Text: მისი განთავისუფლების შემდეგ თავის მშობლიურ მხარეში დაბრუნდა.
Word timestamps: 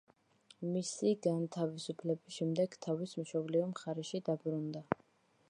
მისი 0.69 1.11
განთავისუფლების 1.27 2.39
შემდეგ 2.41 2.75
თავის 2.87 3.15
მშობლიურ 3.21 3.71
მხარეში 3.75 4.25
დაბრუნდა. 4.33 4.85